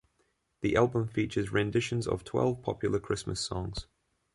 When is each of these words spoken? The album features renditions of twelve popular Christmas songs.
The 0.61 0.75
album 0.75 1.09
features 1.09 1.51
renditions 1.51 2.07
of 2.07 2.23
twelve 2.23 2.63
popular 2.63 2.99
Christmas 2.99 3.39
songs. 3.39 3.85